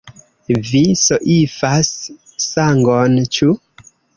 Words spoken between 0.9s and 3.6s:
soifas sangon, ĉu?